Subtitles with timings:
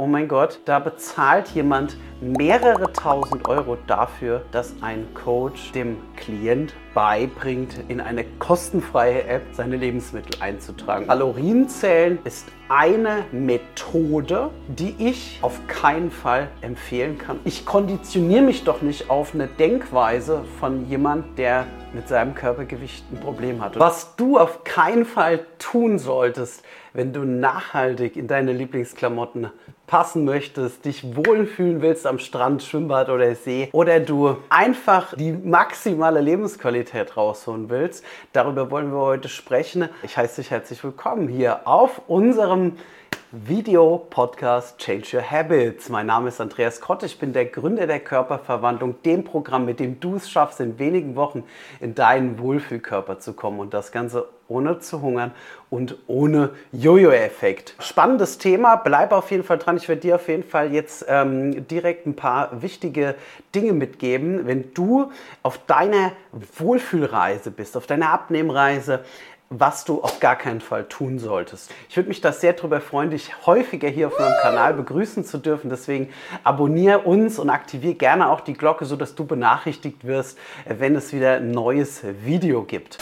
[0.00, 6.74] oh mein Gott, da bezahlt jemand mehrere tausend Euro dafür, dass ein Coach dem Klient
[6.94, 11.06] beibringt, in eine kostenfreie App seine Lebensmittel einzutragen.
[11.06, 17.40] Kalorienzählen ist eine Methode, die ich auf keinen Fall empfehlen kann.
[17.44, 23.18] Ich konditioniere mich doch nicht auf eine Denkweise von jemand, der mit seinem Körpergewicht ein
[23.18, 23.78] Problem hat.
[23.78, 29.50] Was du auf keinen Fall tun solltest, wenn du nachhaltig in deine Lieblingsklamotten
[29.86, 36.20] passen möchtest, dich wohlfühlen willst am Strand, Schwimmbad oder See oder du einfach die maximale
[36.20, 39.88] Lebensqualität rausholen willst, darüber wollen wir heute sprechen.
[40.02, 42.72] Ich heiße dich herzlich willkommen hier auf unserem
[43.32, 45.88] Video-Podcast Change Your Habits.
[45.88, 50.00] Mein Name ist Andreas Krott, ich bin der Gründer der Körperverwandlung, dem Programm, mit dem
[50.00, 51.44] du es schaffst, in wenigen Wochen
[51.78, 55.30] in deinen Wohlfühlkörper zu kommen und das Ganze ohne zu hungern
[55.70, 57.76] und ohne Jojo-Effekt.
[57.78, 59.76] Spannendes Thema, bleib auf jeden Fall dran.
[59.76, 63.14] Ich werde dir auf jeden Fall jetzt ähm, direkt ein paar wichtige
[63.54, 65.12] Dinge mitgeben, wenn du
[65.44, 66.10] auf deiner
[66.58, 69.04] Wohlfühlreise bist, auf deiner Abnehmreise
[69.52, 71.72] was du auf gar keinen Fall tun solltest.
[71.88, 75.38] Ich würde mich da sehr darüber freuen, dich häufiger hier auf meinem Kanal begrüßen zu
[75.38, 75.70] dürfen.
[75.70, 76.10] Deswegen
[76.44, 81.34] abonniere uns und aktiviere gerne auch die Glocke, sodass du benachrichtigt wirst, wenn es wieder
[81.34, 82.98] ein neues Video gibt.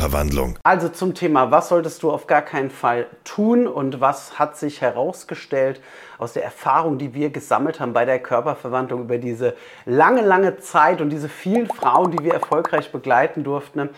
[0.00, 0.58] Körperverwandlung.
[0.62, 4.80] Also zum Thema, was solltest du auf gar keinen Fall tun und was hat sich
[4.80, 5.80] herausgestellt
[6.18, 11.00] aus der Erfahrung, die wir gesammelt haben bei der Körperverwandlung über diese lange, lange Zeit
[11.00, 13.90] und diese vielen Frauen, die wir erfolgreich begleiten durften.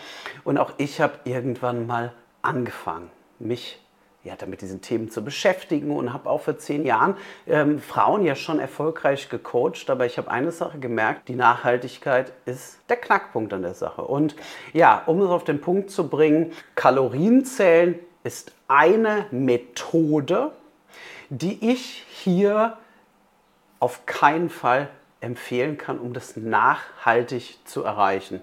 [0.43, 3.79] Und auch ich habe irgendwann mal angefangen, mich
[4.23, 8.35] ja, damit diesen Themen zu beschäftigen und habe auch vor zehn Jahren ähm, Frauen ja
[8.35, 9.89] schon erfolgreich gecoacht.
[9.89, 14.03] Aber ich habe eine Sache gemerkt, die Nachhaltigkeit ist der Knackpunkt an der Sache.
[14.03, 14.35] Und
[14.71, 20.51] ja, um es auf den Punkt zu bringen, Kalorienzählen ist eine Methode,
[21.29, 22.77] die ich hier
[23.79, 24.87] auf keinen Fall
[25.19, 28.41] empfehlen kann, um das nachhaltig zu erreichen.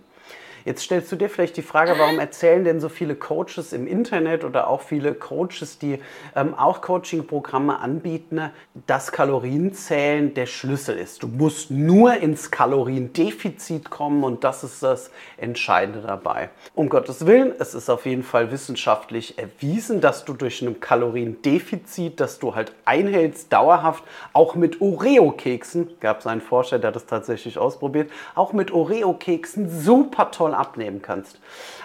[0.65, 4.45] Jetzt stellst du dir vielleicht die Frage, warum erzählen denn so viele Coaches im Internet
[4.45, 5.99] oder auch viele Coaches, die
[6.37, 8.51] ähm, auch Coaching-Programme anbieten,
[8.87, 11.23] dass Kalorienzählen der Schlüssel ist.
[11.23, 16.51] Du musst nur ins Kaloriendefizit kommen und das ist das Entscheidende dabei.
[16.75, 22.21] Um Gottes Willen, es ist auf jeden Fall wissenschaftlich erwiesen, dass du durch ein Kaloriendefizit,
[22.21, 27.57] das du halt einhältst, dauerhaft, auch mit Oreo-Keksen, gab es einen Forscher, der das tatsächlich
[27.59, 31.41] ausprobiert, auch mit Oreo-Keksen super toll abnehmen kannst.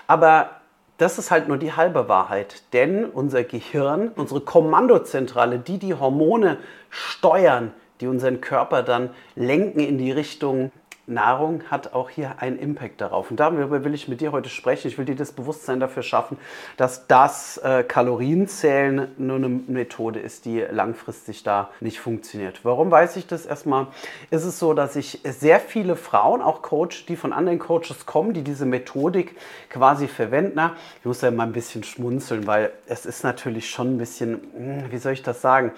[0.08, 0.50] Aber
[0.98, 6.58] das ist halt nur die halbe Wahrheit, denn unser Gehirn, unsere Kommandozentrale, die die Hormone
[6.90, 10.72] steuern, die unseren Körper dann lenken in die Richtung
[11.08, 13.30] Nahrung hat auch hier einen Impact darauf.
[13.30, 14.88] Und darüber will ich mit dir heute sprechen.
[14.88, 16.38] Ich will dir das Bewusstsein dafür schaffen,
[16.78, 22.62] dass das äh, Kalorienzählen nur eine Methode ist, die langfristig da nicht funktioniert.
[22.64, 23.46] Warum weiß ich das?
[23.46, 23.88] Erstmal
[24.32, 28.34] ist es so, dass ich sehr viele Frauen, auch Coach, die von anderen Coaches kommen,
[28.34, 29.36] die diese Methodik
[29.70, 30.54] quasi verwenden.
[30.56, 34.42] Na, ich muss ja mal ein bisschen schmunzeln, weil es ist natürlich schon ein bisschen,
[34.56, 35.72] hm, wie soll ich das sagen?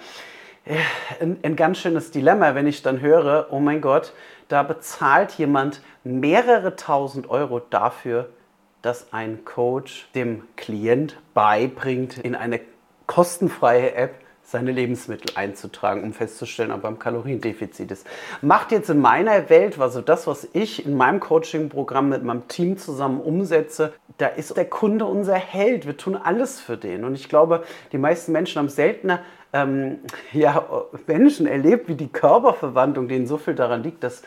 [1.20, 4.12] Ein, ein ganz schönes Dilemma, wenn ich dann höre, oh mein Gott,
[4.48, 8.30] da bezahlt jemand mehrere tausend Euro dafür,
[8.82, 12.60] dass ein Coach dem Klient beibringt, in eine
[13.06, 18.06] kostenfreie App seine Lebensmittel einzutragen, um festzustellen, ob er im Kaloriendefizit ist.
[18.40, 22.78] Macht jetzt in meiner Welt, also das, was ich in meinem Coaching-Programm mit meinem Team
[22.78, 25.84] zusammen umsetze, da ist der Kunde unser Held.
[25.86, 27.04] Wir tun alles für den.
[27.04, 27.62] Und ich glaube,
[27.92, 29.20] die meisten Menschen haben seltener
[29.52, 29.98] ähm,
[30.32, 30.66] ja,
[31.06, 34.22] Menschen erlebt, wie die Körperverwandlung, denen so viel daran liegt, dass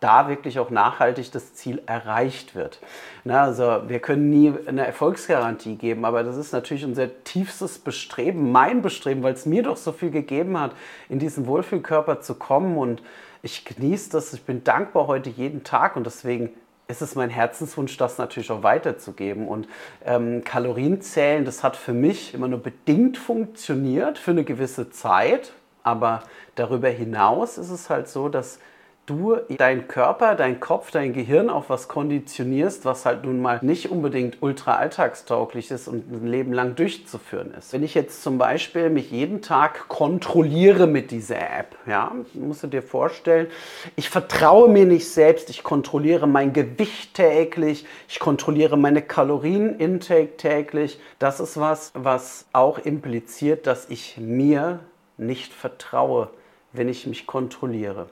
[0.00, 2.78] da wirklich auch nachhaltig das Ziel erreicht wird.
[3.24, 8.52] Na, also wir können nie eine Erfolgsgarantie geben, aber das ist natürlich unser tiefstes Bestreben,
[8.52, 10.72] mein Bestreben, weil es mir doch so viel gegeben hat,
[11.08, 13.02] in diesen Wohlfühlkörper zu kommen und
[13.40, 16.50] ich genieße das, ich bin dankbar heute jeden Tag und deswegen
[16.86, 19.48] ist es mein Herzenswunsch, das natürlich auch weiterzugeben.
[19.48, 19.68] Und
[20.04, 25.52] ähm, Kalorienzählen, das hat für mich immer nur bedingt funktioniert für eine gewisse Zeit.
[25.82, 26.22] Aber
[26.54, 28.58] darüber hinaus ist es halt so, dass
[29.06, 33.90] du deinen Körper, dein Kopf, dein Gehirn auf was konditionierst, was halt nun mal nicht
[33.90, 37.72] unbedingt ultra alltagstauglich ist und ein Leben lang durchzuführen ist.
[37.72, 42.66] Wenn ich jetzt zum Beispiel mich jeden Tag kontrolliere mit dieser App, ja, musst du
[42.66, 43.48] dir vorstellen,
[43.96, 50.98] ich vertraue mir nicht selbst, ich kontrolliere mein Gewicht täglich, ich kontrolliere meine Kalorienintake täglich.
[51.18, 54.80] Das ist was, was auch impliziert, dass ich mir
[55.16, 56.30] nicht vertraue
[56.74, 58.08] wenn ich mich kontrolliere.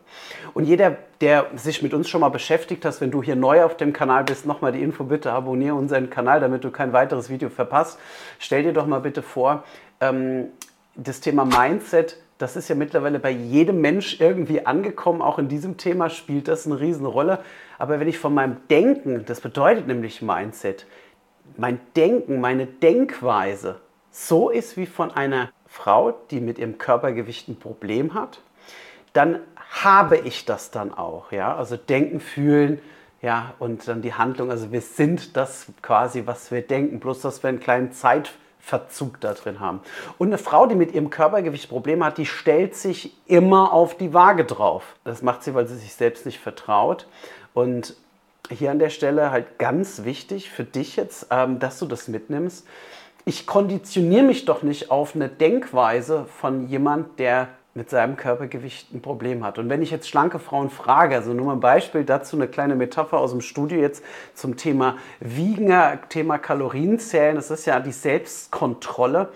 [0.55, 3.77] Und jeder, der sich mit uns schon mal beschäftigt hat, wenn du hier neu auf
[3.77, 7.51] dem Kanal bist, nochmal die Info, bitte abonniere unseren Kanal, damit du kein weiteres Video
[7.51, 7.99] verpasst.
[8.39, 9.65] Stell dir doch mal bitte vor,
[10.01, 10.47] ähm,
[10.95, 15.23] das Thema Mindset, das ist ja mittlerweile bei jedem Mensch irgendwie angekommen.
[15.23, 17.39] Auch in diesem Thema spielt das eine Riesenrolle.
[17.79, 20.87] Aber wenn ich von meinem Denken, das bedeutet nämlich Mindset,
[21.57, 23.81] mein Denken, meine Denkweise
[24.11, 28.41] so ist wie von einer Frau, die mit ihrem Körpergewicht ein Problem hat,
[29.13, 29.41] dann
[29.73, 31.33] habe ich das dann auch.
[31.33, 31.57] Ja?
[31.57, 32.81] Also denken, fühlen,
[33.23, 34.51] ja, und dann die Handlung.
[34.51, 39.33] Also wir sind das quasi, was wir denken, bloß dass wir einen kleinen Zeitverzug da
[39.35, 39.81] drin haben.
[40.19, 44.13] Und eine Frau, die mit ihrem Körpergewicht Probleme hat, die stellt sich immer auf die
[44.13, 44.97] Waage drauf.
[45.05, 47.07] Das macht sie, weil sie sich selbst nicht vertraut.
[47.55, 47.95] Und
[48.51, 52.67] hier an der Stelle halt ganz wichtig für dich jetzt, ähm, dass du das mitnimmst.
[53.25, 59.01] Ich konditioniere mich doch nicht auf eine Denkweise von jemand, der mit seinem Körpergewicht ein
[59.01, 59.59] Problem hat.
[59.59, 62.75] Und wenn ich jetzt schlanke Frauen frage, also nur mal ein Beispiel dazu, eine kleine
[62.75, 64.05] Metapher aus dem Studio jetzt
[64.35, 65.73] zum Thema Wiegen,
[66.11, 69.31] Thema Kalorienzählen, das ist ja die Selbstkontrolle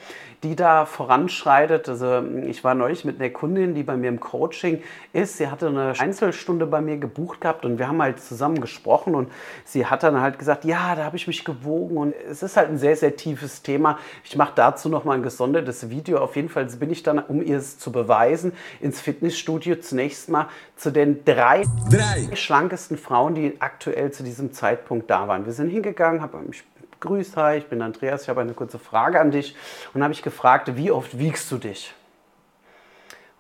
[0.47, 1.89] die da voranschreitet.
[1.89, 4.81] Also ich war neulich mit einer Kundin, die bei mir im Coaching
[5.13, 5.39] ist.
[5.39, 9.33] Sie hatte eine Einzelstunde bei mir gebucht gehabt und wir haben halt zusammen gesprochen und
[9.65, 12.69] sie hat dann halt gesagt, ja, da habe ich mich gewogen und es ist halt
[12.69, 13.99] ein sehr, sehr tiefes Thema.
[14.23, 16.19] Ich mache dazu nochmal ein gesondertes Video.
[16.19, 20.47] Auf jeden Fall bin ich dann, um ihr es zu beweisen, ins Fitnessstudio zunächst mal
[20.77, 22.37] zu den drei, drei.
[22.37, 25.45] schlankesten Frauen, die aktuell zu diesem Zeitpunkt da waren.
[25.45, 26.63] Wir sind hingegangen, habe mich
[27.01, 29.55] Grüß, hi, ich bin Andreas, ich habe eine kurze Frage an dich.
[29.93, 31.93] Und habe ich gefragt, wie oft wiegst du dich?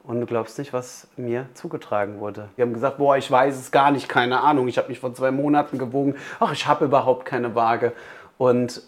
[0.05, 2.51] Und du glaubst nicht, was mir zugetragen wurde.
[2.57, 4.69] Wir haben gesagt, boah, ich weiß es gar nicht, keine Ahnung.
[4.69, 6.17] Ich habe mich vor zwei Monaten gewogen.
[6.39, 7.93] Ach, ich habe überhaupt keine Waage.
[8.37, 8.83] Und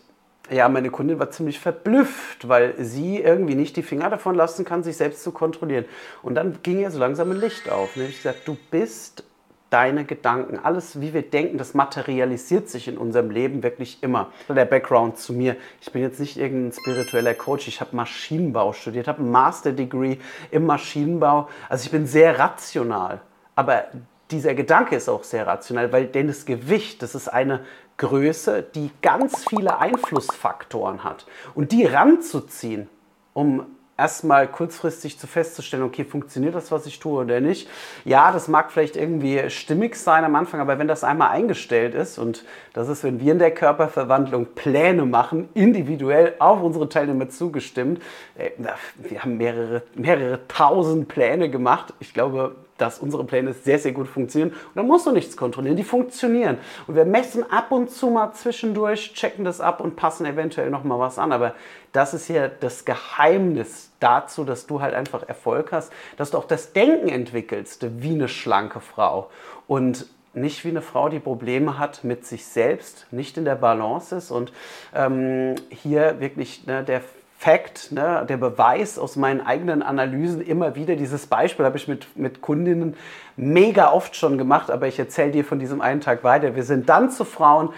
[0.51, 4.83] ja, meine Kundin war ziemlich verblüfft, weil sie irgendwie nicht die Finger davon lassen kann,
[4.83, 5.87] sich selbst zu kontrollieren.
[6.23, 7.97] Und dann ging ihr so langsam ein Licht auf.
[7.97, 9.25] Und ich gesagt, du bist
[9.71, 10.59] deine Gedanken.
[10.59, 14.33] Alles, wie wir denken, das materialisiert sich in unserem Leben wirklich immer.
[14.49, 15.57] Der Background zu mir.
[15.81, 17.69] Ich bin jetzt nicht irgendein spiritueller Coach.
[17.69, 20.17] Ich habe Maschinenbau studiert, habe ein Master Degree
[20.51, 21.49] im Maschinenbau.
[21.69, 23.21] Also ich bin sehr rational.
[23.55, 23.85] Aber
[24.31, 27.61] dieser Gedanke ist auch sehr rational, weil denn das Gewicht, das ist eine
[27.97, 31.27] Größe, die ganz viele Einflussfaktoren hat.
[31.55, 32.89] Und die ranzuziehen,
[33.33, 33.67] um
[33.99, 37.69] erstmal kurzfristig zu festzustellen, okay, funktioniert das, was ich tue oder nicht.
[38.05, 42.19] Ja, das mag vielleicht irgendwie stimmig sein am Anfang, aber wenn das einmal eingestellt ist,
[42.19, 48.01] und das ist, wenn wir in der Körperverwandlung Pläne machen, individuell auf unsere Teilnehmer zugestimmt,
[48.37, 48.51] äh,
[48.97, 51.93] wir haben mehrere, mehrere tausend Pläne gemacht.
[51.99, 54.51] Ich glaube, dass unsere Pläne sehr, sehr gut funktionieren.
[54.51, 56.59] Und da musst du nichts kontrollieren, die funktionieren.
[56.87, 60.99] Und wir messen ab und zu mal zwischendurch, checken das ab und passen eventuell nochmal
[60.99, 61.33] was an.
[61.33, 61.55] Aber
[61.93, 66.47] das ist ja das Geheimnis dazu, dass du halt einfach Erfolg hast, dass du auch
[66.47, 69.31] das Denken entwickelst wie eine schlanke Frau.
[69.67, 74.15] Und nicht wie eine Frau, die Probleme hat mit sich selbst, nicht in der Balance
[74.15, 74.53] ist und
[74.95, 77.03] ähm, hier wirklich ne, der
[77.41, 80.97] Fact, ne, der Beweis aus meinen eigenen Analysen immer wieder.
[80.97, 82.97] Dieses Beispiel habe ich mit, mit Kundinnen
[83.37, 86.57] mega oft schon gemacht, aber ich erzähle dir von diesem einen Tag weiter.
[86.57, 87.69] Wir sind dann zu Frauen,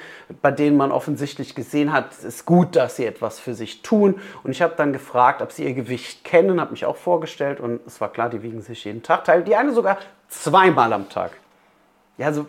[0.40, 4.18] bei denen man offensichtlich gesehen hat, es ist gut, dass sie etwas für sich tun.
[4.44, 7.86] Und ich habe dann gefragt, ob sie ihr Gewicht kennen, habe mich auch vorgestellt und
[7.86, 9.24] es war klar, die wiegen sich jeden Tag.
[9.44, 9.98] Die eine sogar
[10.28, 11.32] zweimal am Tag.
[12.16, 12.46] Ja, also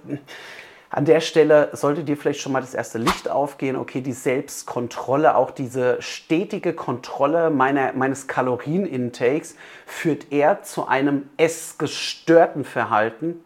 [0.93, 3.77] an der Stelle sollte dir vielleicht schon mal das erste Licht aufgehen.
[3.77, 9.55] Okay, die Selbstkontrolle, auch diese stetige Kontrolle meiner, meines Kalorienintakes
[9.86, 13.41] führt eher zu einem essgestörten Verhalten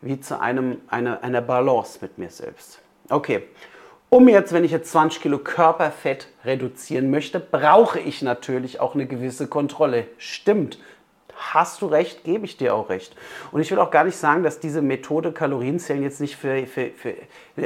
[0.00, 2.80] wie zu einem, eine, einer Balance mit mir selbst.
[3.10, 3.42] Okay,
[4.08, 9.06] um jetzt, wenn ich jetzt 20 Kilo Körperfett reduzieren möchte, brauche ich natürlich auch eine
[9.06, 10.06] gewisse Kontrolle.
[10.16, 10.78] Stimmt,
[11.40, 13.16] hast du recht, gebe ich dir auch recht.
[13.50, 16.90] Und ich will auch gar nicht sagen, dass diese Methode Kalorienzählen jetzt nicht für, für,
[16.90, 17.14] für,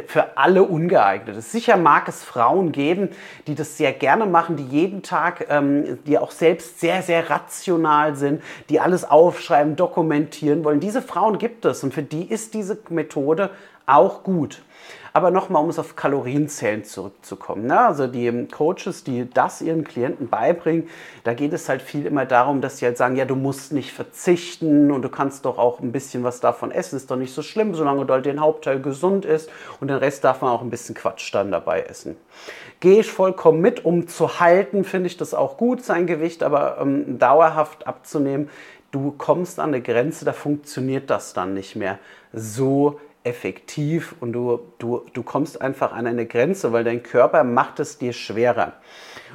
[0.06, 1.52] für alle ungeeignet ist.
[1.52, 3.10] Sicher mag es Frauen geben,
[3.46, 8.16] die das sehr gerne machen, die jeden Tag, ähm, die auch selbst sehr, sehr rational
[8.16, 10.80] sind, die alles aufschreiben, dokumentieren wollen.
[10.80, 13.50] Diese Frauen gibt es und für die ist diese Methode
[13.86, 14.62] auch gut.
[15.16, 17.68] Aber nochmal, um es auf Kalorienzellen zurückzukommen.
[17.68, 17.78] Ne?
[17.78, 20.88] Also die Coaches, die das ihren Klienten beibringen,
[21.22, 23.92] da geht es halt viel immer darum, dass sie halt sagen, ja, du musst nicht
[23.92, 27.42] verzichten und du kannst doch auch ein bisschen was davon essen, ist doch nicht so
[27.42, 29.48] schlimm, solange dort den Hauptteil gesund ist
[29.80, 32.16] und den Rest darf man auch ein bisschen Quatsch dann dabei essen.
[32.80, 36.78] Gehe ich vollkommen mit, um zu halten, finde ich das auch gut, sein Gewicht, aber
[36.80, 38.50] ähm, dauerhaft abzunehmen,
[38.90, 42.00] du kommst an eine Grenze, da funktioniert das dann nicht mehr
[42.32, 47.80] so effektiv und du, du, du kommst einfach an eine Grenze, weil dein Körper macht
[47.80, 48.74] es dir schwerer.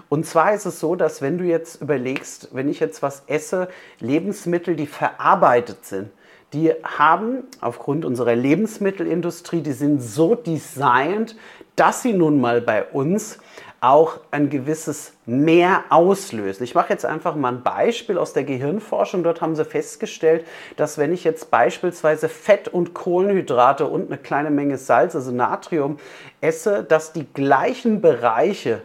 [0.07, 3.67] Und zwar ist es so, dass wenn du jetzt überlegst, wenn ich jetzt was esse,
[3.99, 6.09] Lebensmittel, die verarbeitet sind,
[6.53, 11.35] die haben aufgrund unserer Lebensmittelindustrie, die sind so designt,
[11.75, 13.39] dass sie nun mal bei uns
[13.81, 16.63] auch ein gewisses Mehr auslösen.
[16.63, 19.23] Ich mache jetzt einfach mal ein Beispiel aus der Gehirnforschung.
[19.23, 20.45] Dort haben sie festgestellt,
[20.75, 25.97] dass wenn ich jetzt beispielsweise Fett und Kohlenhydrate und eine kleine Menge Salz, also Natrium,
[26.41, 28.81] esse, dass die gleichen Bereiche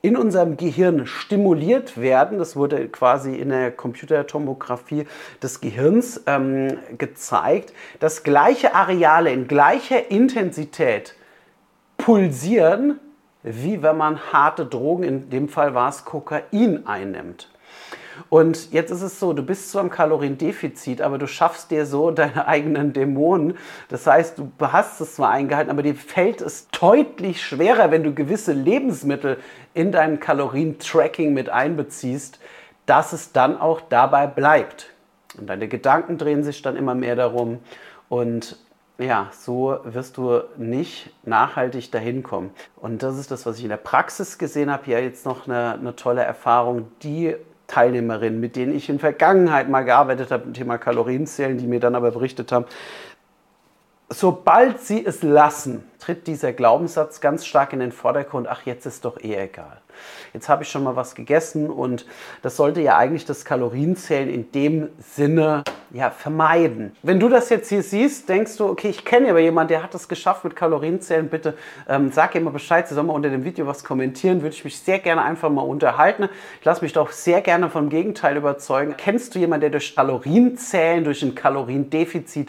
[0.00, 2.38] in unserem Gehirn stimuliert werden.
[2.38, 5.06] Das wurde quasi in der Computertomographie
[5.42, 11.14] des Gehirns ähm, gezeigt, dass gleiche Areale in gleicher Intensität
[11.96, 13.00] pulsieren,
[13.42, 17.48] wie wenn man harte Drogen, in dem Fall war es Kokain, einnimmt.
[18.30, 22.10] Und jetzt ist es so, du bist zwar im Kaloriendefizit, aber du schaffst dir so
[22.12, 23.56] deine eigenen Dämonen.
[23.88, 28.14] Das heißt, du hast es zwar eingehalten, aber dir fällt es deutlich schwerer, wenn du
[28.14, 29.38] gewisse Lebensmittel
[29.74, 32.38] in dein Kalorientracking mit einbeziehst,
[32.86, 34.90] dass es dann auch dabei bleibt.
[35.38, 37.60] Und deine Gedanken drehen sich dann immer mehr darum.
[38.08, 38.56] Und
[38.98, 42.50] ja, so wirst du nicht nachhaltig dahin kommen.
[42.76, 44.86] Und das ist das, was ich in der Praxis gesehen habe.
[44.86, 47.36] Hier jetzt noch eine, eine tolle Erfahrung, die
[47.68, 51.94] Teilnehmerinnen, mit denen ich in Vergangenheit mal gearbeitet habe, im Thema Kalorienzählen, die mir dann
[51.94, 52.64] aber berichtet haben,
[54.08, 59.04] sobald sie es lassen, tritt dieser Glaubenssatz ganz stark in den Vordergrund, ach, jetzt ist
[59.04, 59.80] doch eh egal.
[60.32, 62.06] Jetzt habe ich schon mal was gegessen und
[62.42, 66.94] das sollte ja eigentlich das Kalorienzählen in dem Sinne ja, vermeiden.
[67.02, 69.94] Wenn du das jetzt hier siehst, denkst du, okay, ich kenne aber jemanden, der hat
[69.94, 71.28] es geschafft mit Kalorienzählen.
[71.28, 71.54] Bitte
[71.88, 74.42] ähm, sag ihm mal Bescheid, sie soll mal unter dem Video was kommentieren.
[74.42, 76.28] Würde ich mich sehr gerne einfach mal unterhalten.
[76.60, 78.94] Ich lasse mich doch sehr gerne vom Gegenteil überzeugen.
[78.96, 82.48] Kennst du jemanden, der durch Kalorienzählen, durch ein Kaloriendefizit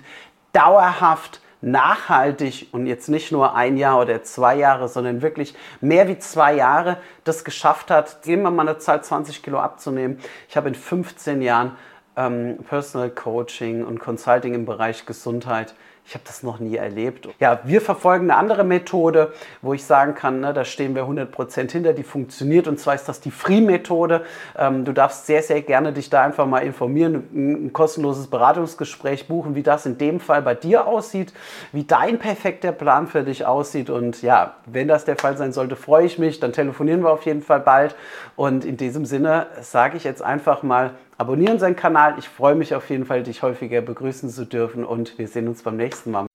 [0.52, 6.18] dauerhaft nachhaltig und jetzt nicht nur ein Jahr oder zwei Jahre, sondern wirklich mehr wie
[6.18, 10.20] zwei Jahre das geschafft hat, wir mal eine Zeit 20 Kilo abzunehmen.
[10.48, 11.76] Ich habe in 15 Jahren
[12.16, 15.76] ähm, Personal Coaching und Consulting im Bereich Gesundheit
[16.10, 17.30] ich habe das noch nie erlebt.
[17.40, 21.72] Ja, wir verfolgen eine andere Methode, wo ich sagen kann, ne, da stehen wir 100%
[21.72, 22.68] hinter, die funktioniert.
[22.68, 24.24] Und zwar ist das die Free-Methode.
[24.58, 29.28] Ähm, du darfst sehr, sehr gerne dich da einfach mal informieren, ein, ein kostenloses Beratungsgespräch
[29.28, 31.32] buchen, wie das in dem Fall bei dir aussieht,
[31.74, 33.92] wie dein perfekter Plan für dich aussieht.
[33.92, 36.40] Und ja, wenn das der Fall sein sollte, freue ich mich.
[36.40, 37.96] Dann telefonieren wir auf jeden Fall bald.
[38.36, 42.18] Und in diesem Sinne sage ich jetzt einfach mal, abonnieren seinen Kanal.
[42.18, 45.62] Ich freue mich auf jeden Fall, dich häufiger begrüßen zu dürfen und wir sehen uns
[45.64, 46.26] beim nächsten Mal.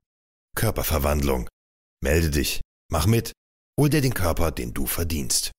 [0.56, 1.48] Körperverwandlung.
[2.02, 2.60] Melde dich,
[2.92, 3.32] mach mit,
[3.80, 5.50] hol dir den Körper, den du verdienst.